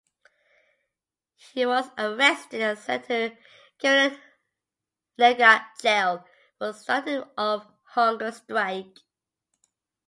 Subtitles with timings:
[1.35, 3.37] He was arrested and sent to
[3.77, 6.25] Karimnagar Jail
[6.57, 8.97] for starting of hunger strike.